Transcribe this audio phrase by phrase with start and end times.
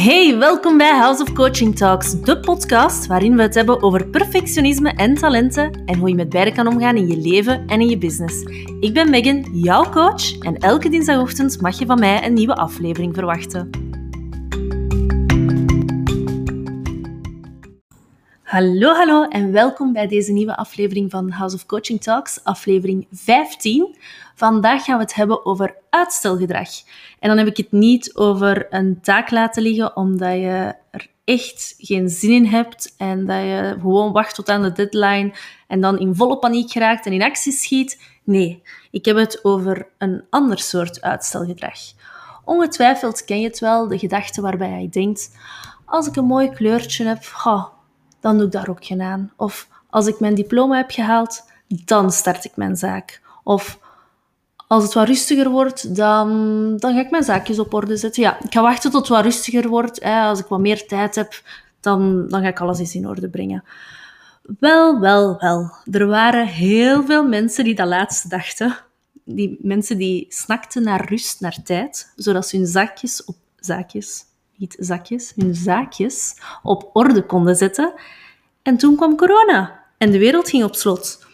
[0.00, 4.90] Hey, welkom bij House of Coaching Talks, de podcast waarin we het hebben over perfectionisme
[4.90, 7.98] en talenten en hoe je met beide kan omgaan in je leven en in je
[7.98, 8.42] business.
[8.80, 13.14] Ik ben Megan, jouw coach, en elke dinsdagochtend mag je van mij een nieuwe aflevering
[13.14, 13.70] verwachten.
[18.42, 23.96] Hallo, hallo en welkom bij deze nieuwe aflevering van House of Coaching Talks, aflevering 15.
[24.40, 26.68] Vandaag gaan we het hebben over uitstelgedrag.
[27.18, 31.74] En dan heb ik het niet over een taak laten liggen omdat je er echt
[31.78, 35.32] geen zin in hebt en dat je gewoon wacht tot aan de deadline
[35.66, 38.02] en dan in volle paniek geraakt en in actie schiet.
[38.24, 41.78] Nee, ik heb het over een ander soort uitstelgedrag.
[42.44, 45.36] Ongetwijfeld ken je het wel, de gedachte waarbij je denkt,
[45.84, 47.24] als ik een mooi kleurtje heb,
[48.20, 49.32] dan doe ik daar ook geen aan.
[49.36, 53.20] Of als ik mijn diploma heb gehaald, dan start ik mijn zaak.
[53.44, 53.78] Of
[54.70, 56.28] als het wat rustiger wordt, dan,
[56.76, 58.22] dan ga ik mijn zaakjes op orde zetten.
[58.22, 60.02] Ja, ik ga wachten tot het wat rustiger wordt.
[60.02, 60.20] Hè.
[60.20, 61.42] Als ik wat meer tijd heb,
[61.80, 63.64] dan, dan ga ik alles eens in orde brengen.
[64.58, 65.72] Wel, wel, wel.
[65.90, 68.76] Er waren heel veel mensen die dat laatste dachten.
[69.24, 73.36] Die mensen die snakten naar rust, naar tijd, zodat ze hun zakjes op...
[73.56, 74.24] Zaakjes?
[74.56, 75.32] Niet zakjes.
[75.36, 77.92] Hun zaakjes op orde konden zetten.
[78.62, 79.84] En toen kwam corona.
[79.98, 81.28] En de wereld ging op slot.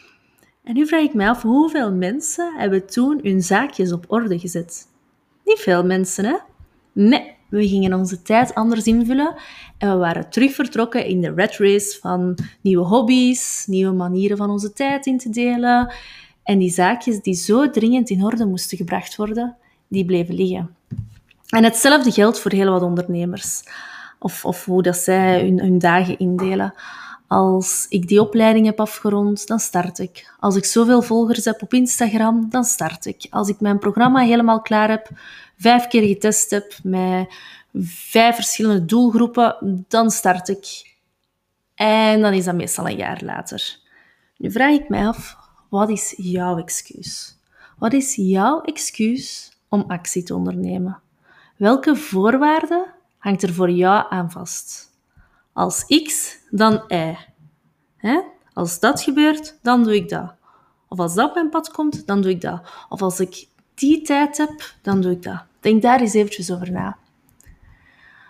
[0.66, 4.86] En nu vraag ik me af, hoeveel mensen hebben toen hun zaakjes op orde gezet?
[5.44, 6.36] Niet veel mensen, hè?
[6.92, 9.34] Nee, we gingen onze tijd anders invullen
[9.78, 14.50] en we waren terug vertrokken in de red race van nieuwe hobby's, nieuwe manieren van
[14.50, 15.94] onze tijd in te delen.
[16.42, 19.56] En die zaakjes die zo dringend in orde moesten gebracht worden,
[19.88, 20.76] die bleven liggen.
[21.48, 23.62] En hetzelfde geldt voor heel wat ondernemers.
[24.18, 26.74] Of, of hoe dat zij hun dagen indelen.
[27.28, 30.34] Als ik die opleiding heb afgerond, dan start ik.
[30.40, 33.26] Als ik zoveel volgers heb op Instagram, dan start ik.
[33.30, 35.08] Als ik mijn programma helemaal klaar heb,
[35.56, 37.34] vijf keer getest heb met
[37.84, 40.94] vijf verschillende doelgroepen, dan start ik.
[41.74, 43.78] En dan is dat meestal een jaar later.
[44.36, 45.36] Nu vraag ik mij af,
[45.68, 47.38] wat is jouw excuus?
[47.78, 51.00] Wat is jouw excuus om actie te ondernemen?
[51.56, 52.84] Welke voorwaarden
[53.18, 54.85] hangt er voor jou aan vast?
[55.56, 57.16] Als X, dan Y.
[57.96, 58.20] Hè?
[58.52, 60.34] Als dat gebeurt, dan doe ik dat.
[60.88, 62.60] Of als dat op mijn pad komt, dan doe ik dat.
[62.88, 65.42] Of als ik die tijd heb, dan doe ik dat.
[65.60, 66.96] Denk daar eens eventjes over na.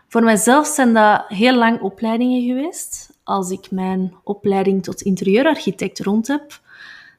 [0.09, 3.19] Voor mijzelf zijn dat heel lang opleidingen geweest.
[3.25, 6.60] Als ik mijn opleiding tot interieurarchitect rond heb,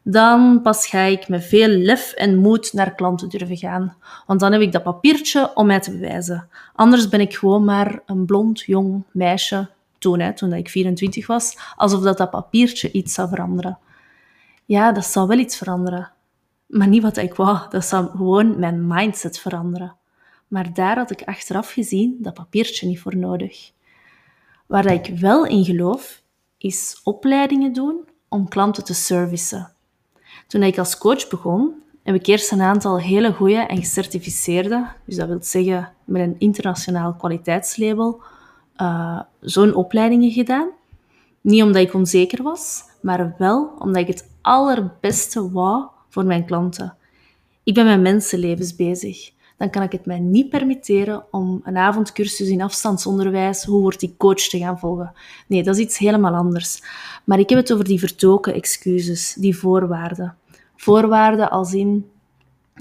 [0.04, 3.96] dan pas ga ik met veel lef en moed naar klanten durven gaan.
[4.26, 6.50] Want dan heb ik dat papiertje om mij te bewijzen.
[6.76, 11.58] Anders ben ik gewoon maar een blond, jong meisje toen, hè, toen ik 24 was,
[11.76, 13.78] alsof dat, dat papiertje iets zou veranderen.
[14.66, 16.12] Ja, dat zou wel iets veranderen.
[16.68, 17.60] Maar niet wat ik wou.
[17.70, 19.96] Dat zou gewoon mijn mindset veranderen.
[20.48, 23.72] Maar daar had ik achteraf gezien dat papiertje niet voor nodig.
[24.66, 26.22] Waar ik wel in geloof,
[26.58, 29.72] is opleidingen doen om klanten te servicen.
[30.48, 35.16] Toen ik als coach begon, heb ik eerst een aantal hele goede en gecertificeerde, dus
[35.16, 38.22] dat wil zeggen met een internationaal kwaliteitslabel,
[38.82, 40.70] uh, zo'n opleidingen gedaan.
[41.42, 46.96] Niet omdat ik onzeker was, maar wel omdat ik het allerbeste wou voor mijn klanten.
[47.64, 49.32] Ik ben met mensenlevens bezig.
[49.58, 54.16] Dan kan ik het mij niet permitteren om een avondcursus in afstandsonderwijs, hoe wordt die
[54.18, 55.14] coach, te gaan volgen.
[55.48, 56.82] Nee, dat is iets helemaal anders.
[57.24, 60.36] Maar ik heb het over die vertoken excuses, die voorwaarden.
[60.76, 62.10] Voorwaarden als in,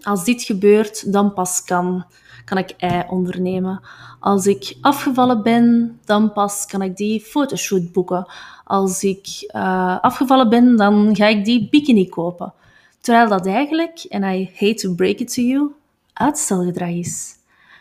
[0.02, 2.04] als dit gebeurt, dan pas kan
[2.46, 3.80] kan ik ei ondernemen.
[4.20, 8.26] Als ik afgevallen ben, dan pas kan ik die fotoshoot boeken.
[8.64, 12.52] Als ik uh, afgevallen ben, dan ga ik die bikini kopen.
[13.00, 15.72] Terwijl dat eigenlijk, en I hate to break it to you,
[16.12, 17.34] uitstelgedrag is.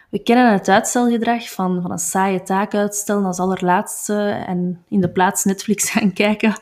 [0.10, 5.10] We kennen het uitstelgedrag van, van een saaie taak uitstellen als allerlaatste en in de
[5.10, 6.56] plaats Netflix gaan kijken.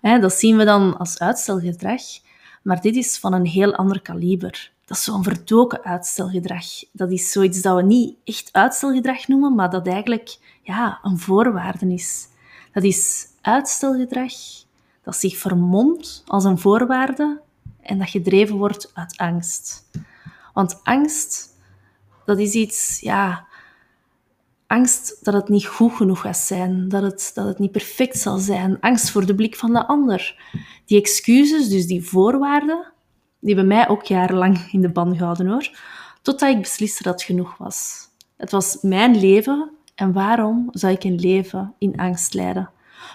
[0.00, 2.02] dat zien we dan als uitstelgedrag.
[2.62, 6.64] Maar dit is van een heel ander kaliber dat is zo'n verdoken uitstelgedrag.
[6.92, 11.92] Dat is zoiets dat we niet echt uitstelgedrag noemen, maar dat eigenlijk ja, een voorwaarde
[11.92, 12.28] is.
[12.72, 14.32] Dat is uitstelgedrag
[15.02, 17.40] dat zich vermomt als een voorwaarde
[17.80, 19.90] en dat gedreven wordt uit angst.
[20.54, 21.48] Want angst,
[22.24, 23.46] dat is iets, ja,
[24.66, 28.38] angst dat het niet goed genoeg gaat zijn, dat het, dat het niet perfect zal
[28.38, 30.42] zijn, angst voor de blik van de ander.
[30.86, 32.92] Die excuses, dus die voorwaarden,
[33.42, 35.70] die bij mij ook jarenlang in de ban gehouden hoor,
[36.22, 38.08] totdat ik besliste dat het genoeg was.
[38.36, 42.70] Het was mijn leven en waarom zou ik een leven in angst leiden?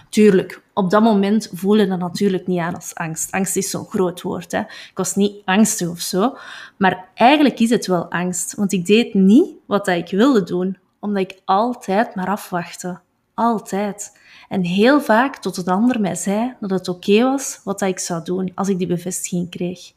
[0.08, 3.32] Tuurlijk, op dat moment voelde dat natuurlijk niet aan als angst.
[3.32, 4.52] Angst is zo'n groot woord.
[4.52, 4.60] Hè?
[4.60, 6.36] Ik was niet angstig of zo,
[6.76, 11.22] maar eigenlijk is het wel angst, want ik deed niet wat ik wilde doen, omdat
[11.22, 13.00] ik altijd maar afwachtte.
[13.34, 14.18] Altijd.
[14.48, 18.24] En heel vaak tot een ander mij zei dat het oké was wat ik zou
[18.24, 19.92] doen als ik die bevestiging kreeg.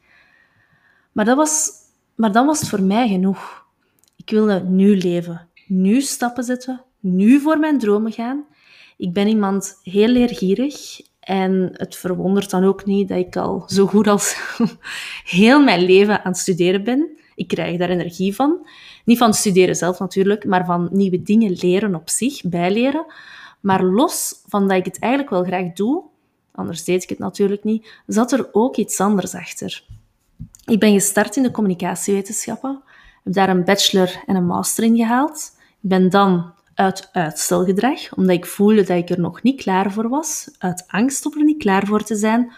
[1.11, 1.69] Maar, dat was,
[2.15, 3.65] maar dan was het voor mij genoeg.
[4.15, 8.45] Ik wilde nu leven, nu stappen zetten, nu voor mijn dromen gaan.
[8.97, 13.87] Ik ben iemand heel leergierig en het verwondert dan ook niet dat ik al zo
[13.87, 14.35] goed als
[15.39, 17.09] heel mijn leven aan het studeren ben.
[17.35, 18.67] Ik krijg daar energie van.
[19.05, 23.05] Niet van studeren zelf natuurlijk, maar van nieuwe dingen leren op zich, bijleren.
[23.59, 26.03] Maar los van dat ik het eigenlijk wel graag doe,
[26.51, 29.85] anders deed ik het natuurlijk niet, zat er ook iets anders achter.
[30.71, 32.81] Ik ben gestart in de communicatiewetenschappen,
[33.23, 35.51] heb daar een bachelor en een master in gehaald.
[35.81, 40.09] Ik ben dan uit uitstelgedrag, omdat ik voelde dat ik er nog niet klaar voor
[40.09, 42.51] was, uit angst om er niet klaar voor te zijn,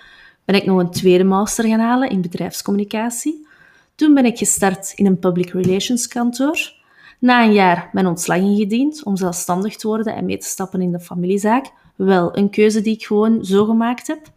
[0.45, 3.47] ben ik nog een tweede master gaan halen in bedrijfscommunicatie.
[3.95, 6.73] Toen ben ik gestart in een public relations kantoor.
[7.19, 10.91] Na een jaar mijn ontslag ingediend om zelfstandig te worden en mee te stappen in
[10.91, 11.71] de familiezaak.
[11.95, 14.31] Wel een keuze die ik gewoon zo gemaakt heb.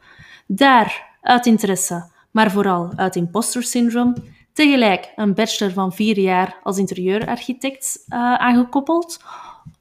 [0.46, 4.14] Daar, uit interesse, maar vooral uit imposter syndroom,
[4.52, 9.20] tegelijk een bachelor van vier jaar als interieurarchitect uh, aangekoppeld,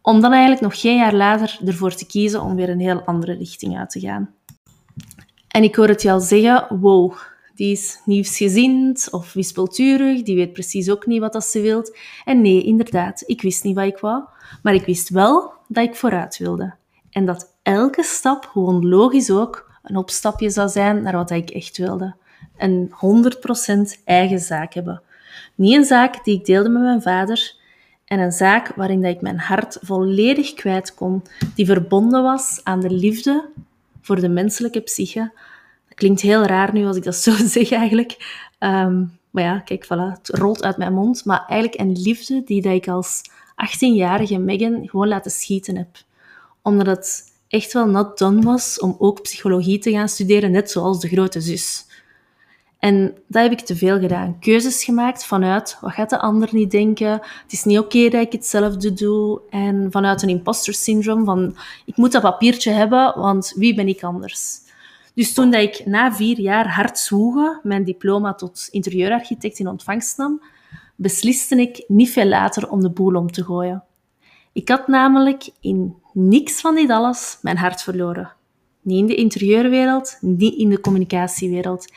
[0.01, 3.33] om dan eigenlijk nog geen jaar later ervoor te kiezen om weer een heel andere
[3.33, 4.33] richting uit te gaan.
[5.47, 7.13] En ik hoor het je al zeggen, wow,
[7.55, 11.97] die is nieuwsgezind of wispelturig, die weet precies ook niet wat dat ze wilt.
[12.25, 14.23] En nee, inderdaad, ik wist niet wat ik wou,
[14.63, 16.75] maar ik wist wel dat ik vooruit wilde.
[17.09, 21.77] En dat elke stap, gewoon logisch ook, een opstapje zou zijn naar wat ik echt
[21.77, 22.15] wilde.
[22.57, 22.91] Een
[23.97, 25.01] 100% eigen zaak hebben.
[25.55, 27.55] Niet een zaak die ik deelde met mijn vader,
[28.05, 31.23] en een zaak waarin dat ik mijn hart volledig kwijt kon,
[31.55, 33.49] die verbonden was aan de liefde
[34.01, 35.31] voor de menselijke psyche,
[35.95, 38.43] Klinkt heel raar nu als ik dat zo zeg eigenlijk.
[38.59, 41.25] Um, maar ja, kijk, voilà, het rolt uit mijn mond.
[41.25, 43.21] Maar eigenlijk een liefde die dat ik als
[43.75, 45.87] 18-jarige Megan gewoon laten schieten heb.
[46.61, 50.99] Omdat het echt wel not done was om ook psychologie te gaan studeren, net zoals
[50.99, 51.85] de grote zus.
[52.85, 54.39] En dat heb ik te veel gedaan.
[54.39, 57.11] Keuzes gemaakt vanuit, wat gaat de ander niet denken?
[57.11, 59.41] Het is niet oké dat ik hetzelfde doe.
[59.49, 61.55] En vanuit een imposter syndroom van,
[61.85, 64.57] ik moet dat papiertje hebben, want wie ben ik anders?
[65.13, 70.17] Dus toen dat ik na vier jaar hard zwoegen mijn diploma tot interieurarchitect in ontvangst
[70.17, 70.41] nam,
[70.95, 73.83] besliste ik niet veel later om de boel om te gooien.
[74.53, 78.31] Ik had namelijk in niks van dit alles mijn hart verloren.
[78.81, 81.87] Niet in de interieurwereld, niet in de communicatiewereld.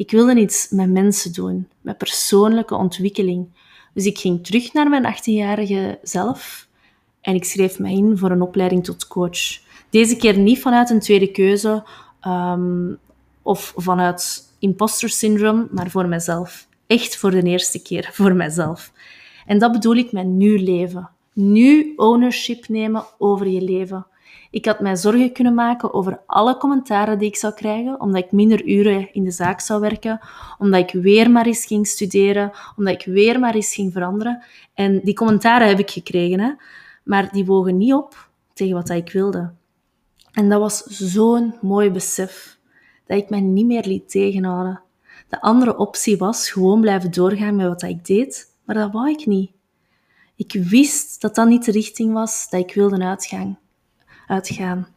[0.00, 3.48] Ik wilde iets met mensen doen, met persoonlijke ontwikkeling.
[3.94, 6.68] Dus ik ging terug naar mijn 18-jarige zelf
[7.20, 9.60] en ik schreef me in voor een opleiding tot coach.
[9.90, 11.84] Deze keer niet vanuit een tweede keuze
[12.26, 12.98] Um,
[13.42, 16.66] of vanuit imposter syndrome, maar voor mezelf.
[16.86, 18.92] Echt voor de eerste keer, voor mezelf.
[19.46, 21.10] En dat bedoel ik met nu leven.
[21.32, 24.06] Nu ownership nemen over je leven.
[24.50, 28.32] Ik had mij zorgen kunnen maken over alle commentaren die ik zou krijgen, omdat ik
[28.32, 30.20] minder uren in de zaak zou werken,
[30.58, 34.42] omdat ik weer maar eens ging studeren, omdat ik weer maar eens ging veranderen.
[34.74, 36.50] En die commentaren heb ik gekregen, hè?
[37.04, 39.52] maar die wogen niet op tegen wat ik wilde.
[40.32, 42.58] En dat was zo'n mooi besef
[43.06, 44.82] dat ik mij niet meer liet tegenhouden.
[45.28, 49.26] De andere optie was gewoon blijven doorgaan met wat ik deed, maar dat wou ik
[49.26, 49.50] niet.
[50.36, 53.58] Ik wist dat dat niet de richting was dat ik wilde uitgaan.
[54.30, 54.88] Uitgaan.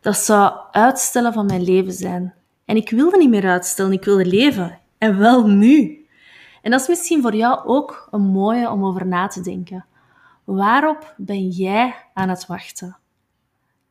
[0.00, 2.34] Dat zou uitstellen van mijn leven zijn.
[2.64, 4.78] En ik wilde niet meer uitstellen, ik wilde leven.
[4.98, 6.06] En wel nu.
[6.62, 9.86] En dat is misschien voor jou ook een mooie om over na te denken.
[10.44, 12.96] Waarop ben jij aan het wachten?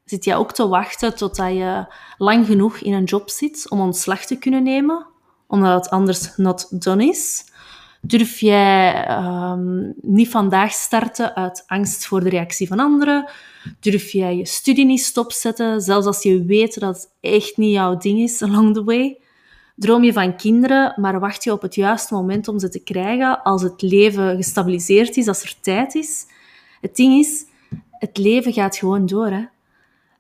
[0.06, 4.26] Zit jij ook te wachten totdat je lang genoeg in een job zit om ontslag
[4.26, 5.08] te kunnen nemen,
[5.48, 7.46] omdat het anders not done is?
[8.08, 13.30] Durf jij um, niet vandaag starten uit angst voor de reactie van anderen?
[13.80, 17.98] Durf jij je studie niet stopzetten, zelfs als je weet dat het echt niet jouw
[17.98, 19.18] ding is along the way?
[19.76, 23.44] Droom je van kinderen, maar wacht je op het juiste moment om ze te krijgen
[23.44, 26.26] als het leven gestabiliseerd is, als er tijd is?
[26.82, 27.46] Het ding is,
[27.92, 29.28] het leven gaat gewoon door.
[29.28, 29.46] Hè?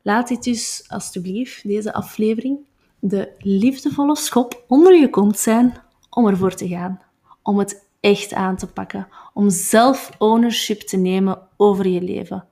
[0.02, 2.58] Laat dit dus alstublieft, deze aflevering,
[3.00, 5.74] de liefdevolle schop onder je kont zijn
[6.10, 7.06] om ervoor te gaan.
[7.48, 9.08] Om het echt aan te pakken.
[9.34, 12.46] Om zelf ownership te nemen over je leven.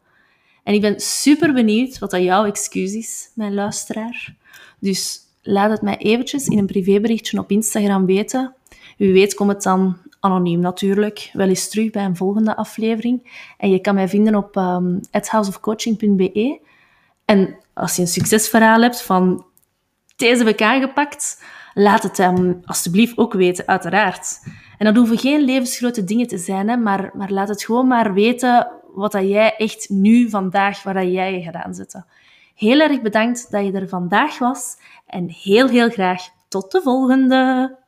[0.64, 4.36] En ik ben super benieuwd wat dat jouw excuus is, mijn luisteraar.
[4.80, 8.54] Dus laat het mij eventjes in een privéberichtje op Instagram weten.
[8.98, 13.44] Wie weet komt het dan anoniem natuurlijk, wel eens terug bij een volgende aflevering.
[13.58, 15.00] En je kan mij vinden op um.
[17.26, 19.46] En als je een succesverhaal hebt van
[20.16, 24.40] deze heb ik aangepakt, laat het hem alsjeblieft ook weten, uiteraard.
[24.78, 28.14] En dat hoeven geen levensgrote dingen te zijn, hè, maar, maar laat het gewoon maar
[28.14, 32.06] weten wat dat jij echt nu, vandaag, waar dat jij je gaat aanzetten.
[32.56, 34.78] Heel erg bedankt dat je er vandaag was
[35.08, 37.84] en heel, heel graag tot de volgende!